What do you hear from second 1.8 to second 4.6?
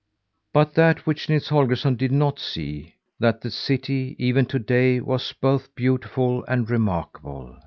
did not see was, that the city even to